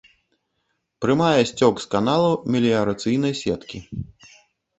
Прымае 1.03 1.41
сцёк 1.51 1.75
з 1.83 1.91
каналаў 1.93 2.33
меліярацыйнай 2.57 3.33
сеткі. 3.43 3.77